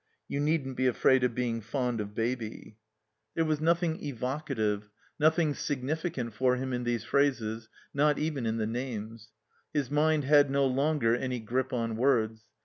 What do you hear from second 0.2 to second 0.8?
"You needn't